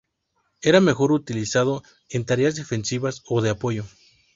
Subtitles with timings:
[0.63, 3.85] Era mejor utilizado en tareas defensivas o de apoyo.